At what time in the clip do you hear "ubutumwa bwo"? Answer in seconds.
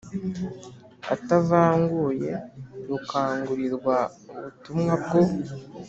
4.39-5.21